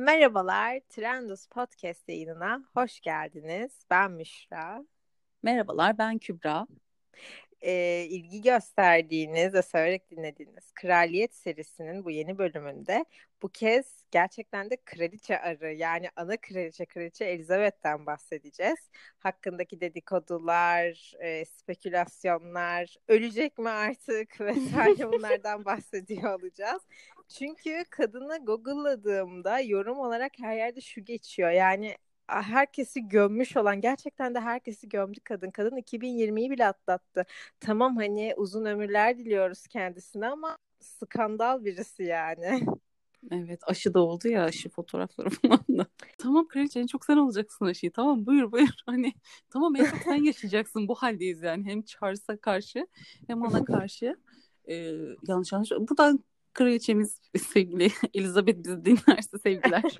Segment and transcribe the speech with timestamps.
[0.00, 3.84] Merhabalar, Trendus Podcast yayınına hoş geldiniz.
[3.90, 4.84] Ben Müşra.
[5.42, 6.66] Merhabalar, ben Kübra.
[7.62, 13.04] Ee, ilgi gösterdiğiniz ve severek dinlediğiniz Kraliyet serisinin bu yeni bölümünde
[13.42, 18.90] bu kez gerçekten de kraliçe arı yani ana kraliçe kraliçe Elizabeth'ten bahsedeceğiz.
[19.18, 26.82] Hakkındaki dedikodular, e, spekülasyonlar, ölecek mi artık vesaire bunlardan bahsediyor olacağız.
[27.28, 31.50] Çünkü kadını Google'ladığımda yorum olarak her yerde şu geçiyor.
[31.50, 31.96] Yani
[32.30, 35.50] herkesi gömmüş olan gerçekten de herkesi gömdü kadın.
[35.50, 37.26] Kadın 2020'yi bile atlattı.
[37.60, 42.66] Tamam hani uzun ömürler diliyoruz kendisine ama skandal birisi yani.
[43.30, 45.86] Evet aşı da oldu ya aşı fotoğrafları falan da.
[46.18, 47.92] tamam kraliçe en çok sen olacaksın aşıyı.
[47.92, 48.68] Tamam buyur buyur.
[48.86, 49.12] Hani
[49.50, 50.88] tamam en çok sen yaşayacaksın.
[50.88, 51.64] Bu haldeyiz yani.
[51.64, 52.86] Hem Charles'a karşı
[53.26, 54.16] hem ona karşı.
[54.68, 54.92] Ee,
[55.28, 55.70] yanlış yanlış.
[55.70, 59.96] Buradan kraliçemiz sevgili Elizabeth bizi dinlerse sevgiler.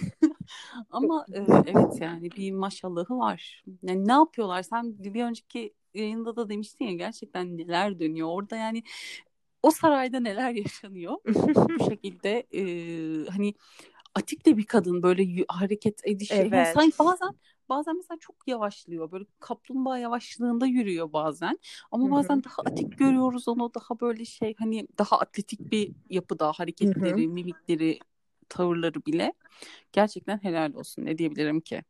[0.90, 3.64] Ama e, evet yani bir maşallahı var.
[3.82, 4.62] Yani ne yapıyorlar?
[4.62, 8.82] Sen bir önceki yayında da demiştin ya gerçekten neler dönüyor orada yani
[9.62, 11.16] o sarayda neler yaşanıyor
[11.70, 12.62] bu şekilde e,
[13.30, 13.54] hani
[14.14, 16.52] atik de bir kadın böyle hareket edişi evet.
[16.52, 17.30] yani sanki bazen
[17.68, 21.58] bazen mesela çok yavaşlıyor böyle kaplumbağa yavaşlığında yürüyor bazen
[21.90, 27.28] ama bazen daha atik görüyoruz onu daha böyle şey hani daha atletik bir yapıda hareketleri
[27.28, 27.98] mimikleri
[28.48, 29.32] tavırları bile
[29.92, 31.82] gerçekten helal olsun ne diyebilirim ki.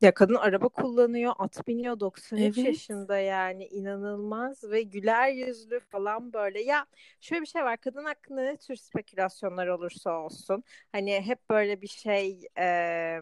[0.00, 2.66] Ya kadın araba kullanıyor, at biniyor 93 evet.
[2.66, 6.62] yaşında yani inanılmaz ve güler yüzlü falan böyle.
[6.62, 6.86] Ya
[7.20, 11.88] şöyle bir şey var kadın hakkında ne tür spekülasyonlar olursa olsun hani hep böyle bir
[11.88, 13.20] şey e,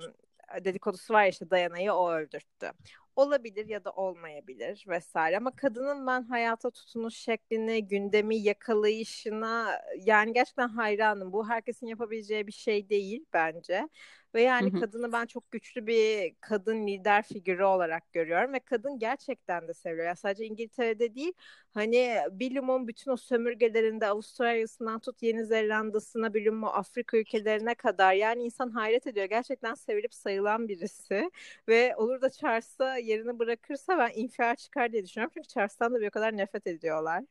[0.64, 2.72] dedikodusu var işte Dayana'yı o öldürttü
[3.18, 10.69] olabilir ya da olmayabilir vesaire ama kadının ben hayata tutunuş şeklini, gündemi yakalayışına yani gerçekten
[10.69, 11.32] hayranım.
[11.32, 13.88] Bu herkesin yapabileceği bir şey değil bence.
[14.34, 19.69] Ve yani kadını ben çok güçlü bir kadın lider figürü olarak görüyorum ve kadın gerçekten
[19.69, 20.06] de seviyor.
[20.06, 21.32] Ya sadece İngiltere'de değil
[21.75, 28.70] hani bilumum bütün o sömürgelerinde Avustralya'sından tut Yeni Zelanda'sına bilumum Afrika ülkelerine kadar yani insan
[28.70, 29.26] hayret ediyor.
[29.26, 31.30] Gerçekten sevilip sayılan birisi
[31.69, 35.32] ve olur da Charles'a yerini bırakırsa ben infial çıkar diye düşünüyorum.
[35.34, 37.24] Çünkü Charles'tan da bir o kadar nefret ediyorlar.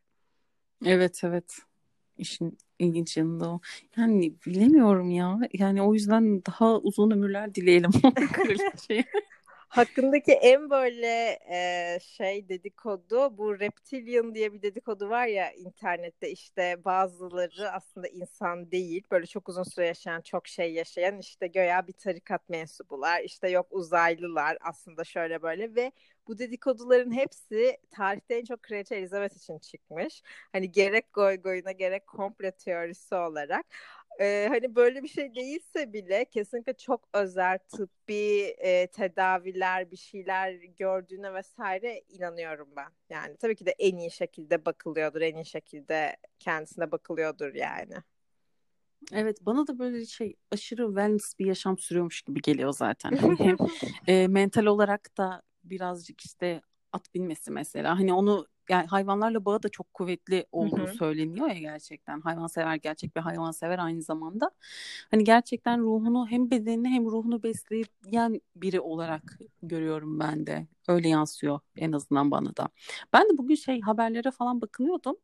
[0.85, 1.59] Evet evet.
[2.17, 3.61] İşin ilginç yanında o.
[3.97, 5.39] Yani bilemiyorum ya.
[5.53, 7.91] Yani o yüzden daha uzun ömürler dileyelim.
[9.67, 16.85] Hakkındaki en böyle e, şey dedikodu bu reptilian diye bir dedikodu var ya internette işte
[16.85, 21.93] bazıları aslında insan değil böyle çok uzun süre yaşayan çok şey yaşayan işte göya bir
[21.93, 25.91] tarikat mensubular işte yok uzaylılar aslında şöyle böyle ve
[26.27, 30.21] bu dedikoduların hepsi tarihte en çok Kraliçe Elizabeth için çıkmış.
[30.51, 33.65] Hani gerek goy goyuna gerek komple teorisi olarak.
[34.19, 40.53] Ee, hani böyle bir şey değilse bile kesinlikle çok özel tıbbi e, tedaviler bir şeyler
[40.53, 42.91] gördüğüne vesaire inanıyorum ben.
[43.09, 47.93] Yani tabii ki de en iyi şekilde bakılıyordur, en iyi şekilde kendisine bakılıyordur yani.
[49.11, 53.11] Evet bana da böyle şey aşırı wellness bir yaşam sürüyormuş gibi geliyor zaten.
[53.37, 53.57] Hem
[54.07, 56.61] e, mental olarak da birazcık işte
[56.91, 57.99] at binmesi mesela.
[57.99, 60.93] Hani onu yani hayvanlarla bağı da çok kuvvetli olduğu Hı-hı.
[60.93, 62.21] söyleniyor ya gerçekten.
[62.21, 64.51] Hayvansever gerçek bir hayvansever aynı zamanda.
[65.11, 70.67] Hani gerçekten ruhunu hem bedenini hem ruhunu besleyen biri olarak görüyorum ben de.
[70.87, 72.69] Öyle yansıyor en azından bana da.
[73.13, 75.15] Ben de bugün şey haberlere falan bakınıyordum.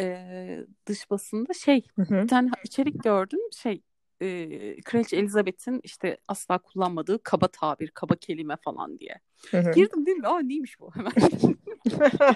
[0.00, 2.22] Ee, dış basında şey Hı-hı.
[2.22, 3.40] bir tane içerik gördüm.
[3.52, 3.82] Şey
[4.20, 9.20] e, Kraliçe Elizabeth'in işte asla kullanmadığı kaba tabir, kaba kelime falan diye.
[9.50, 9.72] Hı-hı.
[9.72, 10.26] Girdim değil mi?
[10.26, 11.12] Aa neymiş bu hemen.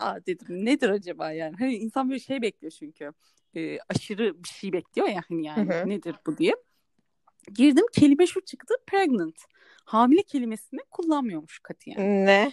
[0.00, 1.56] Aa dedim nedir acaba yani?
[1.58, 3.12] Hani insan böyle şey bekliyor çünkü.
[3.56, 5.88] E, aşırı bir şey bekliyor ya hani yani Hı-hı.
[5.88, 6.54] nedir bu diye.
[7.54, 9.36] Girdim kelime şu çıktı pregnant.
[9.84, 12.26] Hamile kelimesini kullanmıyormuş katiyen.
[12.26, 12.52] Ne?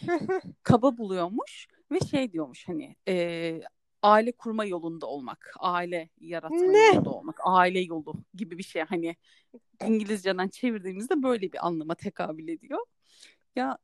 [0.63, 3.61] Kaba buluyormuş ve şey diyormuş hani e,
[4.01, 6.85] aile kurma yolunda olmak, aile yaratma ne?
[6.85, 9.15] yolunda olmak, aile yolu gibi bir şey hani
[9.87, 12.79] İngilizceden çevirdiğimizde böyle bir anlama tekabül ediyor.
[13.55, 13.77] Ya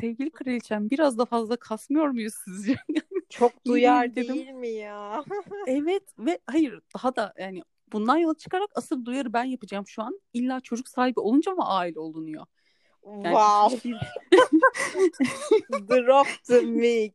[0.00, 2.76] sevgili kraliçem biraz da fazla kasmıyor muyuz sizce?
[3.28, 5.24] Çok duyar değil mi ya?
[5.66, 7.62] evet ve hayır daha da yani
[7.92, 10.20] bundan yola çıkarak asıl duyarı ben yapacağım şu an.
[10.32, 12.46] İlla çocuk sahibi olunca mı aile olunuyor?
[13.02, 13.70] Wow.
[15.88, 17.14] Drop the mic.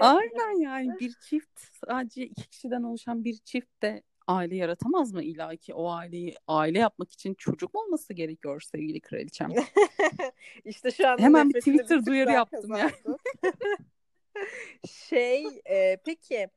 [0.00, 5.56] Aynen yani bir çift sadece iki kişiden oluşan bir çift de aile yaratamaz mı illa
[5.56, 9.50] ki o aileyi aile yapmak için çocuk olması gerekiyor sevgili kraliçem.
[10.64, 12.90] İşte şu an hemen bir Twitter duyarı yaptım ya.
[14.88, 16.48] şey e, peki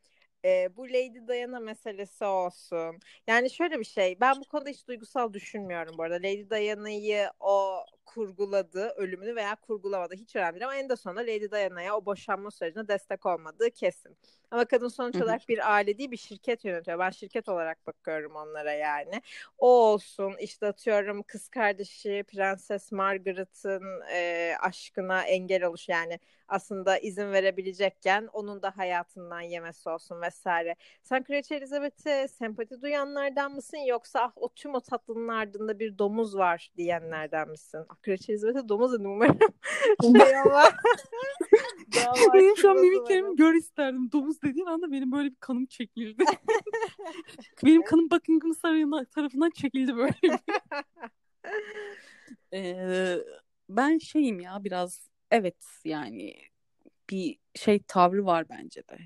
[0.46, 3.00] e, bu Lady Diana meselesi olsun.
[3.28, 4.18] Yani şöyle bir şey.
[4.22, 6.16] Ben bu konuda hiç duygusal düşünmüyorum bu arada.
[6.16, 11.52] Lady Diana'yı o kurguladı ölümünü veya kurgulamadı hiç önemli değil ama en de sonunda Lady
[11.52, 14.18] Diana'ya o boşanma sürecine destek olmadığı kesin.
[14.52, 17.00] Ama kadın sonuç olarak bir aile değil bir şirket yönetiyor.
[17.00, 19.22] Ben şirket olarak bakıyorum onlara yani.
[19.58, 26.20] O olsun işte atıyorum kız kardeşi Prenses Margaret'ın e, aşkına engel oluş yani
[26.50, 30.76] aslında izin verebilecekken onun da hayatından yemesi olsun vesaire.
[31.04, 36.38] Sen Kraliçe Elizabeth'e sempati duyanlardan mısın yoksa ah, o tüm o tatlının ardında bir domuz
[36.38, 37.80] var diyenlerden misin?
[37.90, 39.38] Ah, Kraliçe Elizabeth'e domuz dedim umarım.
[40.02, 40.64] şey ama.
[42.34, 44.12] benim şu an mimiklerimi gör isterdim.
[44.12, 46.24] Domuz dediğin anda benim böyle bir kanım çekildi.
[47.66, 50.40] benim kanım Buckingham Sarayı'nın tarafından çekildi böyle.
[52.54, 53.18] ee,
[53.70, 56.36] ben şeyim ya biraz evet yani
[57.10, 58.98] bir şey tavrı var bence de.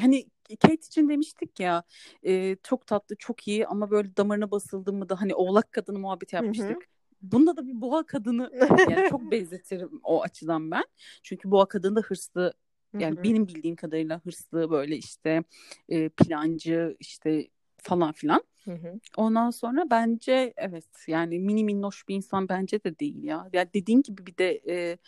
[0.00, 0.26] Hani
[0.60, 1.82] Kate için demiştik ya
[2.22, 6.32] e, çok tatlı çok iyi ama böyle damarına basıldı mı da hani oğlak kadını muhabbet
[6.32, 6.68] yapmıştık.
[6.68, 6.80] Hı hı.
[7.22, 8.50] Bunda da bir boğa kadını
[8.90, 10.84] yani çok benzetirim o açıdan ben.
[11.22, 12.52] Çünkü boğa kadını da hırslı
[12.98, 13.24] yani Hı-hı.
[13.24, 15.44] benim bildiğim kadarıyla hırslı böyle işte
[15.88, 18.44] e, plancı işte falan filan.
[18.64, 19.00] Hı-hı.
[19.16, 23.50] Ondan sonra bence evet yani mini minnoş bir insan bence de değil ya.
[23.52, 24.98] Yani dediğin gibi bir de e,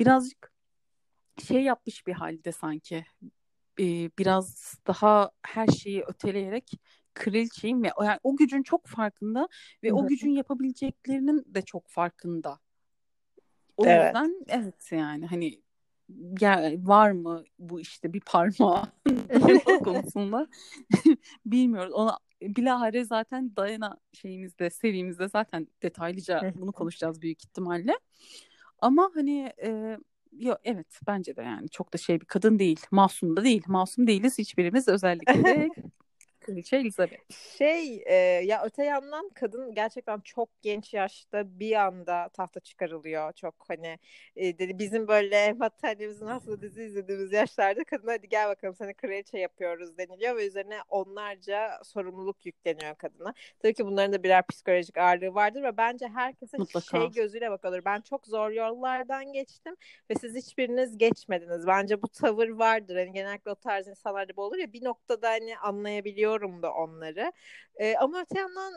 [0.00, 0.52] birazcık
[1.48, 3.04] şey yapmış bir halde sanki.
[3.80, 6.70] Ee, biraz daha her şeyi öteleyerek
[7.14, 9.48] kraliçeyim ve yani o gücün çok farkında
[9.82, 9.96] ve Hı-hı.
[9.96, 12.58] o gücün yapabileceklerinin de çok farkında.
[13.76, 14.06] O evet.
[14.06, 15.62] yüzden evet yani hani
[16.40, 18.84] ya, var mı bu işte bir parmağı
[19.84, 20.46] konusunda
[21.46, 21.92] bilmiyoruz.
[21.92, 27.98] Ona bilahare zaten Dayana şeyimizde serimizde zaten detaylıca bunu konuşacağız büyük ihtimalle.
[28.82, 29.98] Ama hani e,
[30.32, 32.80] Yo, evet bence de yani çok da şey bir kadın değil.
[32.90, 33.64] Masum da değil.
[33.68, 35.70] Masum değiliz hiçbirimiz özellikle de
[36.42, 37.32] Kraliçe Elizabeth.
[37.58, 43.32] Şey e, ya öte yandan kadın gerçekten çok genç yaşta bir anda tahta çıkarılıyor.
[43.32, 43.98] Çok hani
[44.36, 49.38] e, dedi bizim böyle battaniemizin aslında dizi izlediğimiz yaşlarda kadın hadi gel bakalım seni kraliçe
[49.38, 53.34] yapıyoruz deniliyor ve üzerine onlarca sorumluluk yükleniyor kadına.
[53.62, 56.98] Tabii ki bunların da birer psikolojik ağırlığı vardır ve bence herkese Mutlaka.
[56.98, 57.84] şey gözüyle bakılır.
[57.84, 59.76] Ben çok zor yollardan geçtim
[60.10, 61.66] ve siz hiçbiriniz geçmediniz.
[61.66, 62.96] Bence bu tavır vardır.
[62.96, 67.32] Hani genellikle o tarz insanlarda bu olur ya bir noktada hani anlayabiliyor seviyorum da onları.
[67.76, 68.74] E, ama öte yandan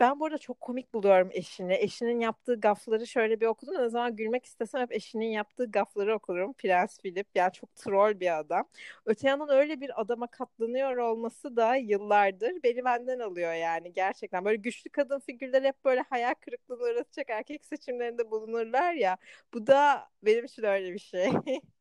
[0.00, 1.74] ben bu arada çok komik buluyorum eşini.
[1.74, 3.74] Eşinin yaptığı gafları şöyle bir okudum.
[3.74, 6.52] Ne zaman gülmek istesem hep eşinin yaptığı gafları okurum.
[6.52, 8.68] Prens Philip yani çok troll bir adam.
[9.06, 14.44] Öte yandan öyle bir adama katlanıyor olması da yıllardır beni benden alıyor yani gerçekten.
[14.44, 19.16] Böyle güçlü kadın figürler hep böyle hayal kırıklığına uğratacak erkek seçimlerinde bulunurlar ya.
[19.54, 21.30] Bu da benim için öyle bir şey.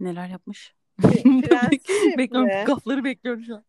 [0.00, 0.74] Neler yapmış?
[1.48, 2.64] Prens bekliyorum.
[2.66, 3.64] Gafları bekliyorum şu an.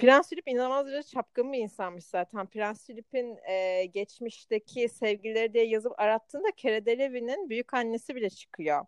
[0.00, 2.46] Prens Philip inanılmaz derece çapkın bir insanmış zaten.
[2.46, 8.86] Prens Philip'in e, geçmişteki sevgilileri diye yazıp arattığında Keredelevi'nin büyük annesi bile çıkıyor.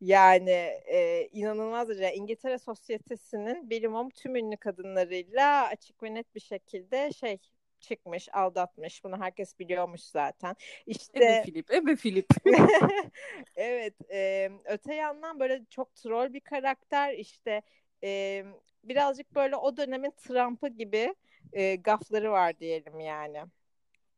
[0.00, 0.50] Yani
[0.86, 7.38] e, inanılmaz derece İngiltere sosyetesinin bilimum tüm ünlü kadınlarıyla açık ve net bir şekilde şey
[7.82, 9.04] çıkmış, aldatmış.
[9.04, 10.56] Bunu herkes biliyormuş zaten.
[10.86, 12.26] İşte Ebe Filip, Ebe Filip.
[13.56, 17.14] evet, e, öte yandan böyle çok troll bir karakter.
[17.14, 17.62] İşte
[18.04, 18.44] e,
[18.84, 21.14] birazcık böyle o dönemin Trump'ı gibi
[21.52, 23.42] e, gafları var diyelim yani.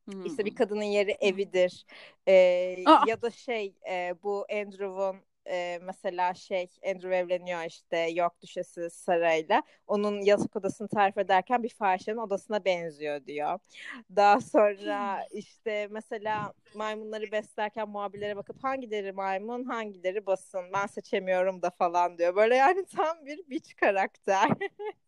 [0.05, 0.27] Hmm.
[0.27, 1.87] İşte bir kadının yeri evidir.
[2.27, 2.33] E,
[3.07, 9.63] ya da şey e, bu Andrew'un e, mesela şey Andrew evleniyor işte York Düşesi Saray'la.
[9.87, 13.59] Onun yatak odasını tarif ederken bir fahişenin odasına benziyor diyor.
[14.17, 21.71] Daha sonra işte mesela maymunları beslerken muhabirlere bakıp hangileri maymun hangileri basın ben seçemiyorum da
[21.71, 22.37] falan diyor.
[22.37, 24.49] Böyle yani tam bir biç karakter.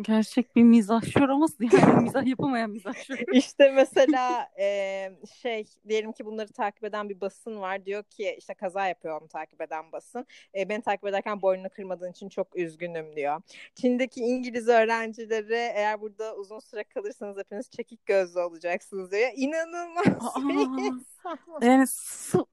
[0.00, 3.18] Gerçek bir mizahşör ama yani mizah yapamayan mizahşör.
[3.32, 5.10] İşte mesela e,
[5.42, 7.86] şey diyelim ki bunları takip eden bir basın var.
[7.86, 10.26] Diyor ki işte kaza yapıyor onu takip eden basın.
[10.54, 13.42] E, beni takip ederken boynunu kırmadığın için çok üzgünüm diyor.
[13.74, 19.30] Çin'deki İngiliz öğrencileri eğer burada uzun süre kalırsanız hepiniz çekik gözlü olacaksınız diyor.
[19.36, 20.06] İnanılmaz.
[20.06, 21.86] Aa, yani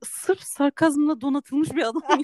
[0.04, 2.02] sırf sarkazmla donatılmış bir adam.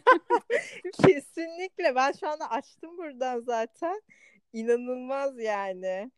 [1.06, 1.96] Kesinlikle.
[1.96, 4.02] Ben şu anda açtım buradan zaten.
[4.54, 6.12] İnanılmaz yani.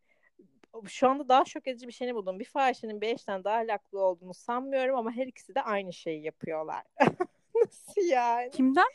[0.87, 2.39] Şu anda daha şok edici bir şeyini buldum.
[2.39, 6.83] Bir fahişenin bir eşten daha ahlaklı olduğunu sanmıyorum ama her ikisi de aynı şeyi yapıyorlar.
[7.55, 8.51] Nasıl yani?
[8.51, 8.87] Kimden?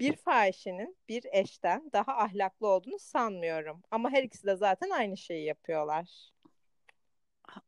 [0.00, 3.82] Bir fahişenin bir eşten daha ahlaklı olduğunu sanmıyorum.
[3.90, 6.32] Ama her ikisi de zaten aynı şeyi yapıyorlar.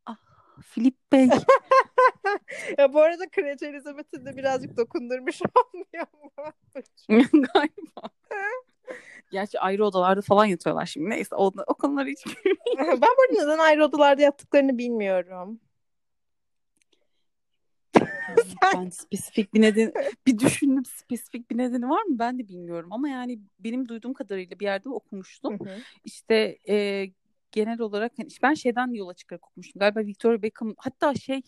[0.07, 0.17] Ah,
[0.63, 1.29] Filip Bey.
[2.79, 5.41] ya bu arada Kraliçe Elizabeth'i de birazcık dokundurmuş
[5.75, 6.53] olmuyor mu?
[7.55, 8.11] Galiba.
[9.31, 11.11] Gerçi ayrı odalarda falan yatıyorlar şimdi.
[11.11, 12.27] Neyse o, o konuları hiç
[12.79, 15.61] ben burada neden ayrı odalarda yattıklarını bilmiyorum.
[18.75, 19.93] ben spesifik bir neden
[20.27, 24.61] bir düşündüm spesifik bir nedeni var mı ben de bilmiyorum ama yani benim duyduğum kadarıyla
[24.61, 25.61] bir yerde okumuştum.
[25.61, 25.79] Hı hı.
[26.05, 27.07] İşte e,
[27.53, 29.81] genel olarak hani ben şeyden yola çıkarak okumuştum.
[29.81, 31.43] Galiba Victoria Beckham hatta şey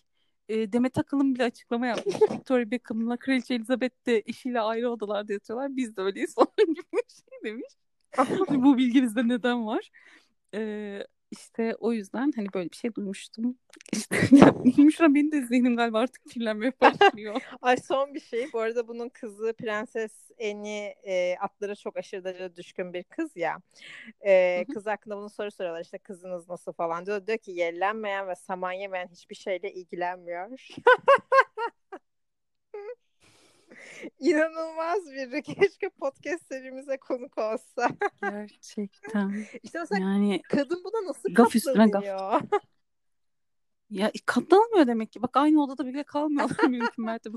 [0.51, 2.15] e, Demet Akalın bile açıklama yapmış.
[2.31, 5.77] Victoria Beckham'la Kraliçe Elizabeth de eşiyle ayrı odalarda yatıyorlar.
[5.77, 7.73] Biz de öyleyiz falan gibi bir şey demiş.
[8.63, 9.91] Bu bilginizde neden var?
[10.55, 13.59] Ee, işte o yüzden hani böyle bir şey duymuştum.
[13.93, 14.17] İşte
[14.83, 17.43] Müşra benim de zihnim galiba artık kirlenmeye başlıyor.
[17.63, 18.53] Ay son bir şey.
[18.53, 23.59] Bu arada bunun kızı Prenses Eni e, atlara çok aşırı derecede düşkün bir kız ya.
[24.27, 25.81] E, kız hakkında bunu soru soruyorlar.
[25.81, 27.27] İşte kızınız nasıl falan diyor.
[27.27, 30.51] Diyor ki yerlenmeyen ve saman yemeyen hiçbir şeyle ilgilenmiyor.
[34.19, 35.43] İnanılmaz biri.
[35.61, 37.89] Keşke podcast serimize konuk olsa.
[38.23, 39.45] Gerçekten.
[39.63, 41.91] İşte mesela yani, kadın buna nasıl gaf katlanıyor?
[41.93, 42.43] Gaf.
[43.91, 45.23] Ya katlanamıyor demek ki.
[45.23, 47.37] Bak aynı odada bile kalmıyorlar mümkün mertebe.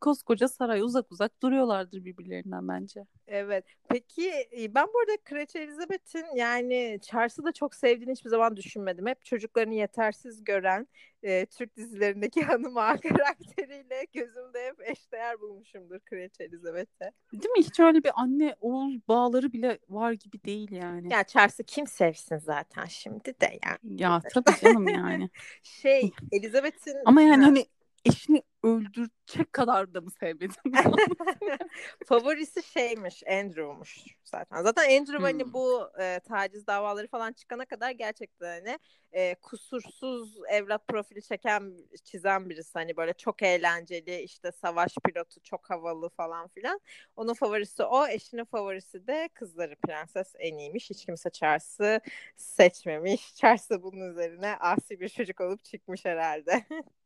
[0.00, 3.00] Koskoca saray uzak uzak duruyorlardır birbirlerinden bence.
[3.26, 3.64] Evet.
[3.88, 9.06] Peki e, ben bu arada Kraliçe Elizabeth'in yani Charles'ı da çok sevdiğini hiçbir zaman düşünmedim.
[9.06, 10.86] Hep çocuklarını yetersiz gören
[11.24, 17.12] e, Türk dizilerindeki hanım ağa karakteriyle gözümde hep eşdeğer bulmuşumdur Kraliçe Elizabeth'e.
[17.32, 17.64] Değil mi?
[17.64, 21.12] Hiç öyle bir anne oğul bağları bile var gibi değil yani.
[21.12, 24.02] Ya Charles'ı kim sevsin zaten şimdi de yani.
[24.02, 25.30] Ya tabii canım yani.
[25.62, 27.66] şey Elizabeth'in Ama yani hani
[28.04, 30.54] eşini öldürecek kadar da mı sevmedin?
[32.06, 34.62] Favorisi şeymiş, Andrew'muş zaten.
[34.62, 35.40] Zaten Andrew hani hmm.
[35.40, 38.78] hani bu e, taciz davaları falan çıkana kadar gerçekten hani
[39.12, 42.72] e, kusursuz evlat profili çeken, çizen birisi.
[42.72, 46.80] Hani böyle çok eğlenceli, işte savaş pilotu, çok havalı falan filan.
[47.16, 50.90] Onun favorisi o, eşinin favorisi de kızları Prenses Annie'ymiş.
[50.90, 52.00] Hiç kimse Charles'ı
[52.36, 53.34] seçmemiş.
[53.34, 56.64] Charles bunun üzerine asi bir çocuk olup çıkmış herhalde.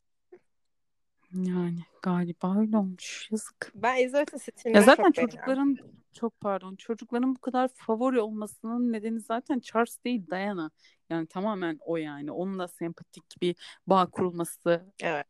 [1.33, 3.29] Yani galiba öyle olmuş.
[3.31, 3.73] Yazık.
[3.75, 6.03] Ben Elizabeth'in stilini Ya zaten çok çocukların beğeniyorum.
[6.13, 10.71] çok pardon çocukların bu kadar favori olmasının nedeni zaten Charles değil Diana.
[11.11, 12.33] Yani tamamen o yani.
[12.33, 13.57] Onunla sempatik bir
[13.87, 15.27] bağ kurulmasından evet.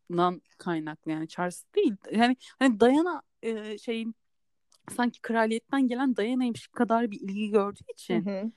[0.57, 1.95] kaynaklı yani Charles değil.
[2.11, 4.15] Yani hani Diana e, şeyin
[4.95, 8.51] sanki kraliyetten gelen Diana'ymış kadar bir ilgi gördüğü için hı hı.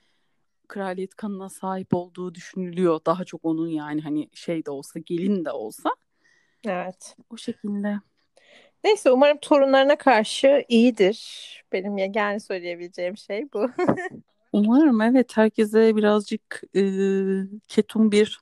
[0.67, 2.99] kraliyet kanına sahip olduğu düşünülüyor.
[3.05, 5.89] Daha çok onun yani hani şey de olsa gelin de olsa
[6.65, 7.15] Evet.
[7.29, 7.99] O şekilde.
[8.83, 11.63] Neyse umarım torunlarına karşı iyidir.
[11.71, 13.69] Benim yani söyleyebileceğim şey bu.
[14.53, 16.81] umarım evet herkese birazcık e,
[17.67, 18.39] ketum bir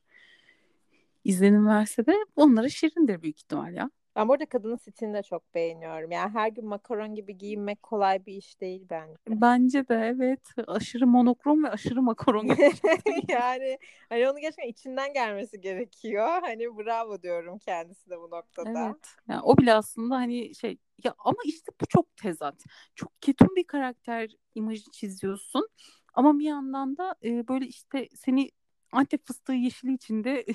[1.24, 3.90] izlenim verse de onlara şirindir büyük ihtimal ya.
[4.16, 6.12] Ben burada kadının stilini de çok beğeniyorum.
[6.12, 9.16] Yani her gün makaron gibi giyinmek kolay bir iş değil bence.
[9.30, 10.40] Bence de evet.
[10.68, 12.46] Aşırı monokrom ve aşırı makaron.
[13.28, 13.78] yani
[14.10, 16.28] hani onu gerçekten içinden gelmesi gerekiyor.
[16.42, 18.88] Hani bravo diyorum kendisi de bu noktada.
[18.88, 19.08] Evet.
[19.30, 22.64] Yani o bile aslında hani şey ya ama işte bu çok tezat.
[22.96, 25.68] Çok ketum bir karakter imajı çiziyorsun.
[26.14, 28.52] Ama bir yandan da e, böyle işte seni
[28.92, 30.46] Antep fıstığı yeşili içinde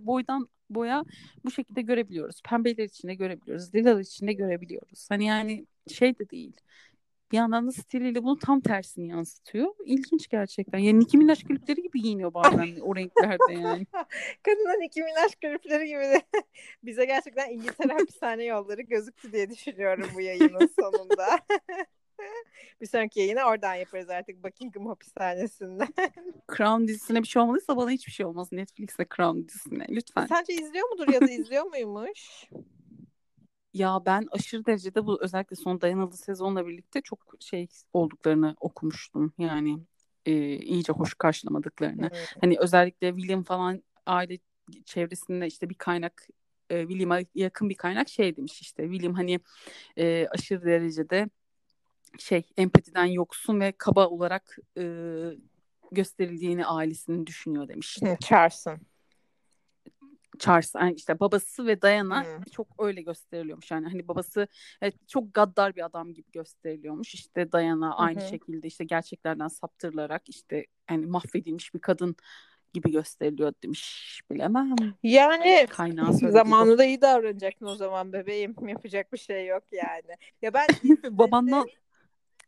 [0.00, 1.04] boydan boya
[1.44, 2.42] bu şekilde görebiliyoruz.
[2.42, 3.74] Pembeler içinde görebiliyoruz.
[3.74, 5.06] Lilalar içinde görebiliyoruz.
[5.10, 6.52] Hani yani şey de değil.
[7.32, 9.74] Bir yandan da stiliyle bunu tam tersini yansıtıyor.
[9.84, 10.78] İlginç gerçekten.
[10.78, 13.86] Yani Nicki Minaj klipleri gibi giyiniyor bazen o renklerde yani.
[14.42, 16.22] Kadının Nicki Minaj klipleri gibi de
[16.82, 21.26] bize gerçekten İngiltere hapishane yolları gözüktü diye düşünüyorum bu yayının sonunda.
[22.84, 25.88] bir sonraki yayını oradan yaparız artık Buckingham hapishanesinden.
[26.56, 28.52] Crown dizisine bir şey olmadıysa bana hiçbir şey olmaz.
[28.52, 30.26] Netflix'te Crown dizisine lütfen.
[30.26, 32.44] Sence izliyor mudur ya da izliyor muymuş?
[33.74, 39.32] Ya ben aşırı derecede bu özellikle son dayanıldı sezonla birlikte çok şey olduklarını okumuştum.
[39.38, 39.78] Yani
[40.26, 42.10] e, iyice hoş karşılamadıklarını.
[42.12, 42.36] Evet.
[42.40, 44.38] Hani özellikle William falan aile
[44.84, 46.28] çevresinde işte bir kaynak
[46.70, 49.40] e, William'a yakın bir kaynak şey demiş işte William hani
[49.96, 51.28] e, aşırı derecede
[52.18, 54.84] şey empatiden yoksun ve kaba olarak e,
[55.92, 57.98] gösterildiğini ailesinin düşünüyor demiş.
[58.20, 58.80] Charles'ın.
[60.38, 62.42] Charles yani işte babası ve Diana hmm.
[62.42, 64.48] çok öyle gösteriliyormuş yani hani babası
[64.82, 68.28] evet, çok gaddar bir adam gibi gösteriliyormuş işte Diana aynı hmm.
[68.28, 72.16] şekilde işte gerçeklerden saptırılarak işte yani mahvedilmiş bir kadın
[72.72, 74.74] gibi gösteriliyor demiş bilemem.
[75.02, 75.66] Yani
[76.30, 80.16] zamanında iyi davranacaktın o zaman bebeğim yapacak bir şey yok yani.
[80.42, 80.66] Ya ben
[81.18, 81.66] babandan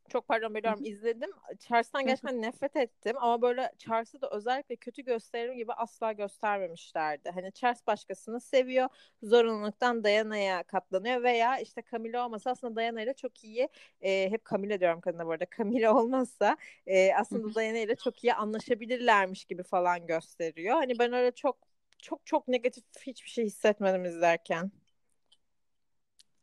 [0.09, 1.31] Çok pardon biliyorum izledim.
[1.61, 7.31] Charles'tan gerçekten nefret ettim ama böyle Charles'ı da özellikle kötü gösterim gibi asla göstermemişlerdi.
[7.31, 8.89] Hani Charles başkasını seviyor.
[9.23, 13.69] Zorunluluktan Diana'ya katlanıyor veya işte Camila olmasa aslında Diana ile çok iyi
[14.01, 15.45] e, hep Camila diyorum kadına bu arada.
[15.59, 20.75] Camila olmazsa e, aslında Diana ile çok iyi anlaşabilirlermiş gibi falan gösteriyor.
[20.77, 21.59] Hani ben öyle çok
[21.99, 24.71] çok çok negatif hiçbir şey hissetmedim izlerken.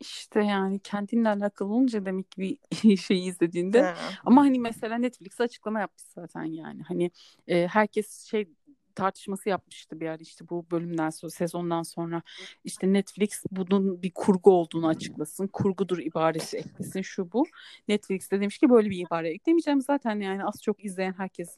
[0.03, 3.81] İşte yani kendinle alakalı olunca demek ki bir şey izlediğinde.
[3.81, 3.95] Ha.
[4.25, 6.81] Ama hani mesela Netflix açıklama yapmış zaten yani.
[6.83, 7.12] Hani
[7.48, 8.48] e, herkes şey
[8.95, 12.22] tartışması yapmıştı bir ara işte bu bölümden sonra sezondan sonra
[12.63, 15.48] işte Netflix bunun bir kurgu olduğunu açıklasın.
[15.48, 17.45] Kurgudur ibaresi eklesin şu bu.
[17.88, 21.57] Netflix de demiş ki böyle bir ibare eklemeyeceğim zaten yani az çok izleyen herkes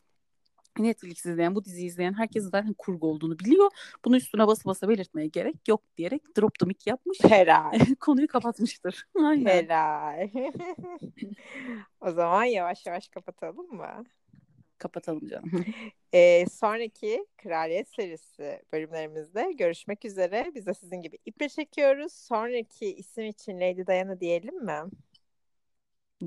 [0.80, 3.70] Netflix izleyen, bu diziyi izleyen herkes zaten kurgu olduğunu biliyor.
[4.06, 7.18] Bunu üstüne basa basa belirtmeye gerek yok diyerek drop the mic yapmış.
[7.24, 7.80] Helal.
[8.00, 9.08] Konuyu kapatmıştır.
[9.24, 9.46] Aynen.
[9.46, 10.30] Helal.
[12.02, 14.04] o zaman yavaş yavaş kapatalım mı?
[14.78, 15.66] Kapatalım canım.
[16.14, 20.52] Ee, sonraki Kraliyet serisi bölümlerimizde görüşmek üzere.
[20.56, 22.14] Biz de sizin gibi iple çekiyoruz.
[22.14, 24.80] Sonraki isim için Lady Diana diyelim mi?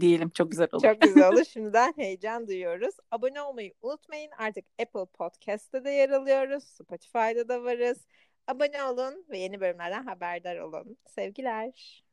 [0.00, 0.30] Diyelim.
[0.30, 0.83] Çok güzel olur.
[0.83, 1.45] Çok güzel olur.
[1.52, 2.95] Şimdiden heyecan duyuyoruz.
[3.11, 4.30] Abone olmayı unutmayın.
[4.38, 6.64] Artık Apple Podcast'ta da yer alıyoruz.
[6.64, 8.07] Spotify'da da varız.
[8.47, 10.97] Abone olun ve yeni bölümlerden haberdar olun.
[11.07, 12.04] Sevgiler.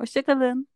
[0.00, 0.68] Hoşçakalın.